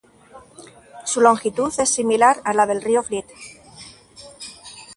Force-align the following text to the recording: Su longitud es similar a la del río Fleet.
Su 1.05 1.21
longitud 1.21 1.71
es 1.79 1.87
similar 1.87 2.41
a 2.43 2.53
la 2.55 2.65
del 2.65 2.81
río 2.81 3.03
Fleet. 3.03 3.27